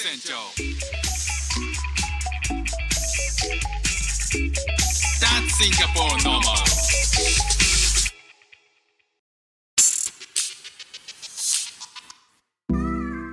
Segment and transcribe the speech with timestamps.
[0.00, 0.34] 船長
[5.18, 6.40] That's Singapore normal.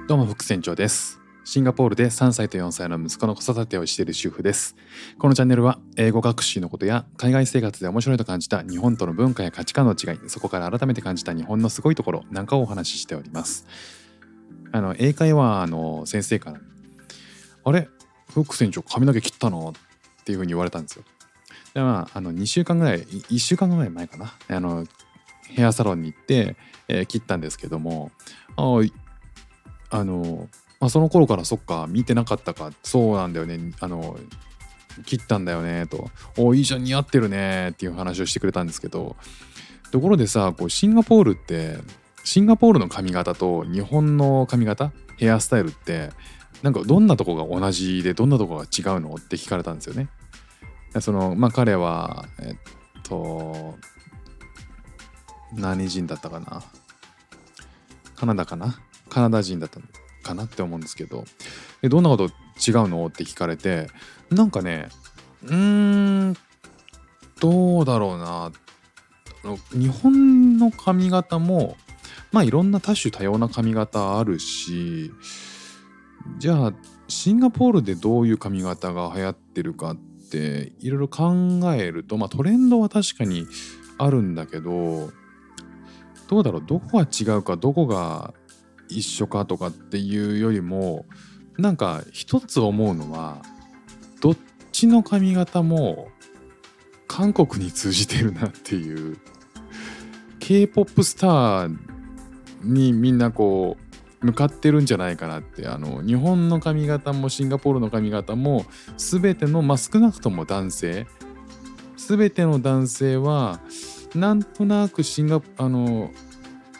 [0.07, 1.19] どうも副船長です。
[1.43, 4.75] シンガポールで3歳と4歳の息子の子育てをしている主婦です。
[5.19, 13.67] このチャンネルは英語学習のことや海外生活で面白いと感じた日本との文化や価値観の違いそこから改めて感じた日本のすごいところなんかをお話ししております。
[14.71, 16.59] あの英会話の先生から
[17.63, 17.87] あれ？
[18.29, 19.73] 副船長髪の毛切ったの？
[20.21, 21.03] っていうふうに言われたんですよ。
[21.73, 24.33] でまああの2週間ぐらい1週間ぐらい前かな。
[24.47, 24.85] あの
[25.47, 26.55] ヘアサロンに行って、
[26.87, 28.11] えー切ったんですけども
[28.57, 28.81] あ
[29.91, 30.49] あの、
[30.79, 32.71] まあ、その頃からそっか見てなかったか。
[32.83, 33.73] そうなんだよね。
[33.79, 34.17] あの
[35.05, 35.87] 切ったんだよね。
[35.87, 39.15] と「おいいじゃん似合ってるね」っていう話をしてくれたんですけど。
[39.91, 41.77] ところでさこうシンガポールって
[42.25, 46.09] シンガポールの髪型と日本の髪型ヘアスタイルって
[46.63, 50.09] なんかどんなとこが同じでどんなとこが違うのって聞かれたんですよね。
[50.99, 52.55] そのまあ彼はえっ
[53.03, 53.75] と
[55.53, 56.63] 何人だったかな？
[58.15, 58.79] カナダかな？
[59.09, 59.79] カナダ人だった
[60.23, 61.25] かなって思うんですけど。
[61.83, 63.87] えどんなこと違うのって聞かれて
[64.31, 64.89] なんかね
[65.43, 65.55] うー
[66.31, 66.37] ん
[67.39, 68.51] どうだろうな。
[69.73, 71.77] 日本の髪型も
[72.35, 75.09] まあいろんな多種多様な髪型あるし
[76.37, 76.73] じゃあ
[77.07, 79.95] シンガポールでどういう髪型が流行ってるかっ
[80.29, 81.33] ていろいろ考
[81.73, 83.47] えるとまあトレンドは確かに
[83.97, 85.11] あるんだけど
[86.27, 86.63] どうだろう？
[86.65, 87.55] どこが違うか？
[87.55, 88.33] どこが
[88.89, 91.05] 一緒かとかっていうよりも
[91.57, 93.41] なんか一つ思うのは
[94.19, 94.37] どっ
[94.73, 96.09] ちの髪型も
[97.07, 99.17] 韓国に通じてるなっていう
[100.39, 101.94] K-POP スター
[102.61, 103.77] にみんなこ
[104.21, 105.67] う向かってるんじゃないかなって。
[105.67, 108.65] あの日本の髪型もシンガポールの髪型も
[108.97, 111.07] 全てのまあ少なくとも男性。
[111.97, 113.59] 全ての男性は
[114.13, 116.11] なんとなくシンガあの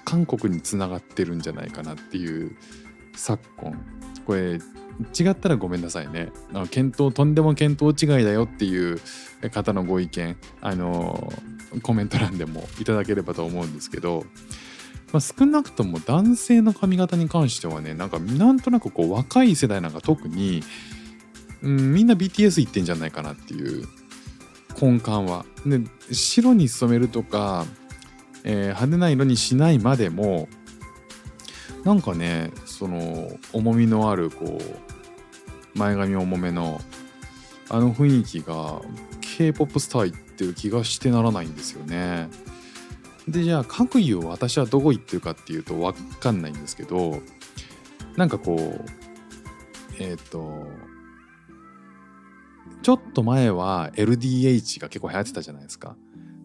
[0.03, 2.55] 韓国につながってるんじゃないかなっていう
[3.16, 3.85] 昨今。
[4.25, 4.59] これ
[5.17, 6.31] 違ったらごめんなさいね。
[6.53, 8.99] あの検討とんでも見当違いだよっていう
[9.51, 11.31] 方のご意見あの
[11.83, 14.25] コメント欄でもいただければと思うんですけど、
[15.15, 20.61] まあ、少なくとも男性の髪型に関してはねなんかなんとなくこう若い世代なんか特に、
[21.61, 23.87] うん、みんな BTS 行ってんじゃないかなっていう
[24.77, 25.45] 根幹は。
[25.65, 25.79] で
[26.11, 27.65] 白に染めるとか、
[28.43, 30.49] えー派手な色にしないまでも
[31.85, 36.81] なんかねその重みのあるこう前髪重めの
[37.69, 38.81] あの雰囲気が
[39.21, 42.27] K-POP スター行ってる気がしてならないんですよね。
[43.27, 47.19] でじゃあ各有を私はどこ行ってるかっていうと分かんないんですけど
[48.15, 48.85] なんかこう
[49.99, 50.67] えっ、と
[52.81, 55.95] ちょっと前は LDH が結構流行ってたじゃないですか。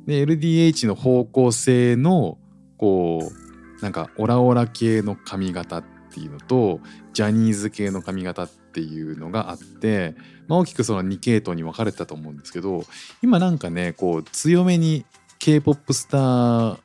[0.07, 2.39] で LDH の方向性の
[2.79, 3.31] こ
[3.79, 6.81] うなんかオラオラ系の髪型っていうのと
[7.13, 10.15] ジャニーズ系の髪型っていうのがあって、
[10.49, 12.85] まあ、大きくその2系統に分かれてたと思うんですけど
[13.23, 15.05] 今なんかねこう強めに
[15.41, 16.79] K-POP スター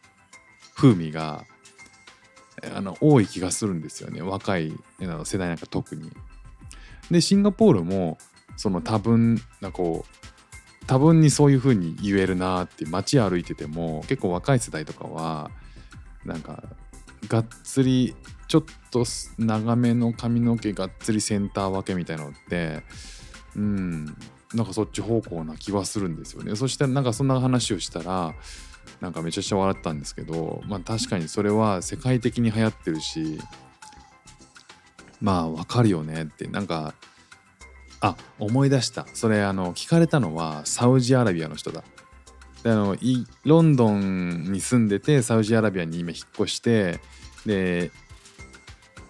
[0.75, 1.43] 風味が
[2.75, 6.11] あの多い気がするんですよね若い世代なんか特に。
[7.11, 8.17] でシンガポールも
[8.57, 15.51] その多分なこう多分にそういう風に言えるなって街歩いてても結構若い世代とかは
[16.23, 16.63] なんか
[17.27, 18.15] がっつり
[18.47, 19.03] ちょっと
[19.37, 22.83] 長めの髪の毛がっつりセンター分けみたいなのって
[23.55, 24.17] うん
[24.53, 26.55] なんかそっち方向な気はするんですよね。
[26.55, 28.33] そしたらなんかそんな話をしたら
[29.01, 33.39] なんかめちゃくちゃ笑ったんですけどまあ確かにそれは世界的に流行ってるし
[35.21, 36.93] まあわかるよねってなんか
[38.01, 39.07] あ思い出した。
[39.13, 41.83] それあの聞かれたのはサウジアラビアの人だ。
[42.63, 42.95] であの
[43.43, 46.99] ロンドンに住んでてサウジアラビアに今引っ越して
[47.45, 47.91] で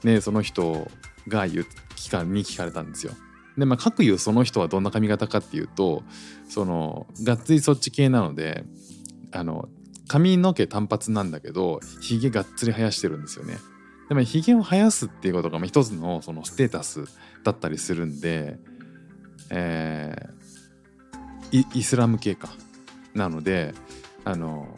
[0.03, 0.89] ねその人
[1.27, 3.13] が言う聞かに聞かれたんですよ。
[3.57, 6.03] でまあ各言うその人はどんな髪型かっていうと
[6.49, 8.63] そのがっつりそっち系なので
[9.31, 9.69] あの
[10.07, 13.57] 髪の毛単発なんだけどひげがっつり生やしてるんですよね。
[14.09, 17.05] でもひげを生やすっていうことが一つのそのステータス
[17.43, 18.59] だったりするんで
[19.49, 20.35] えー
[21.51, 22.49] イスラム系か
[23.13, 23.73] なので
[24.25, 24.75] あの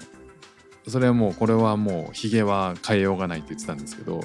[0.88, 4.22] それはもうこれはもうひげは変えようがないって言ってたんですけど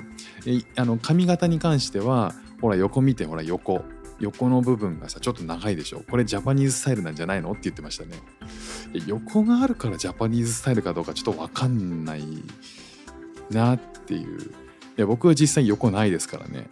[0.77, 3.85] あの髪型に関してはほら横見てほら横。
[4.23, 6.03] 横の部分がさちょっと長いでしょ？
[6.09, 7.51] これジャパニーズスタイルなんじゃないの？
[7.51, 8.17] って言ってましたね。
[9.07, 12.25] 横があるからジャパニーズスタイルかどうかちょっと分かんない
[13.51, 14.41] なっていう。
[14.41, 14.45] い
[14.97, 16.69] や僕は実際横ないですからね。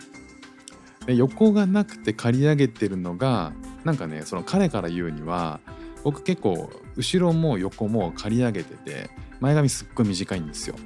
[1.06, 3.52] で横がなくて刈り上げてるのが
[3.84, 5.60] なんかねその彼から言うには
[6.04, 9.10] 僕結構後ろも横も刈り上げてて
[9.40, 10.76] 前髪すっごい短いんですよ。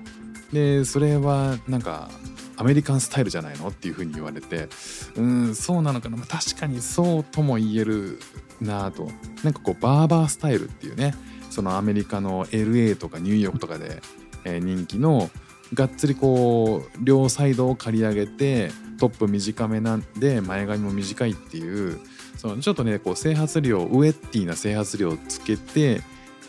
[0.52, 2.08] でそれはなんか
[2.56, 3.68] アメリカンスタイルじゃないの？
[3.68, 4.68] っていうふうに言われて。
[5.16, 8.18] うんそうなのかな、まあ、確かにそうとも言える
[8.60, 9.08] なと。
[9.42, 11.14] なんかこうバーバースタイルっていうね。
[11.50, 14.02] そのアメリカの LA とかニューヨークとかで、
[14.44, 15.30] えー人気の
[15.72, 21.98] がっつりこう両サイドを刈り上げてトップ短めなんで前髪も短いっていう
[22.36, 26.02] そのちょっとねこう整髪量ウエッティな整髪量をつけて、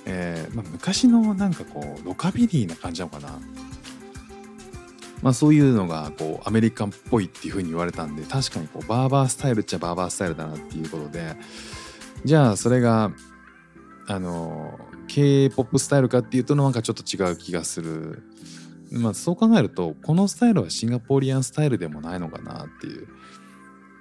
[0.06, 3.40] えーまあ、昔のなんかこうロカビリーな感じなのかな。
[5.26, 11.36] まあ、そういうのがこうアメリカンっぽいっていう風に言われたんで確かにこうバーバースタイルっちゃバーバースタイルだなっていうことで
[12.24, 13.12] じゃあそれが
[14.06, 18.22] あの K-POP スタイルかっていうとなんかちょっと違う気がする。
[18.92, 23.06] まあそう考えるとこのスタイルはシンガポリアンスタイルでもないのかなっていう。
[23.06, 23.08] っ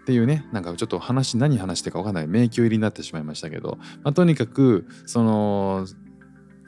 [0.04, 5.86] ていうねなんかちょっと話何話してか分かんない迷宮入りになってしまいましたけど、まあ、とにかくその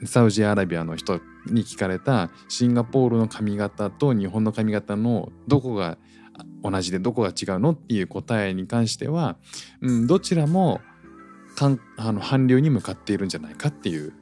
[0.05, 5.97] サウジアラビアの人に聞かれたシンガポールの髪型と日本の髪型のどこが
[6.63, 9.37] 同じでどこが違うのっていう答えに関しては、
[9.81, 10.81] うん、どちらも
[11.55, 14.13] かんあの韓流に向かっているんじゃないかっていう、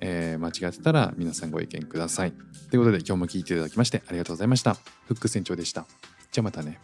[0.00, 2.32] えー間違ってたら皆さんご意見ください。
[2.70, 4.74] ということで今日も聞いていただきましてありがとうございました。
[4.74, 5.86] フック船長でした。
[6.32, 6.80] じゃあまたね。